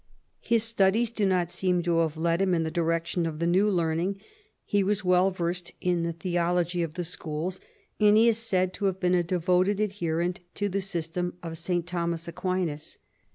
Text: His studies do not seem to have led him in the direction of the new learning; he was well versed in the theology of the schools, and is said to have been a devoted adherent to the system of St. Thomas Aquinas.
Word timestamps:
His 0.39 0.63
studies 0.63 1.11
do 1.11 1.27
not 1.27 1.51
seem 1.51 1.83
to 1.83 1.99
have 1.99 2.17
led 2.17 2.41
him 2.41 2.55
in 2.55 2.63
the 2.63 2.71
direction 2.71 3.27
of 3.27 3.37
the 3.37 3.45
new 3.45 3.69
learning; 3.69 4.19
he 4.65 4.83
was 4.83 5.05
well 5.05 5.29
versed 5.29 5.73
in 5.79 6.01
the 6.01 6.11
theology 6.11 6.81
of 6.81 6.95
the 6.95 7.03
schools, 7.03 7.59
and 7.99 8.17
is 8.17 8.39
said 8.39 8.73
to 8.73 8.85
have 8.85 8.99
been 8.99 9.13
a 9.13 9.21
devoted 9.21 9.79
adherent 9.79 10.39
to 10.55 10.69
the 10.69 10.81
system 10.81 11.37
of 11.43 11.59
St. 11.59 11.85
Thomas 11.85 12.27
Aquinas. 12.27 12.97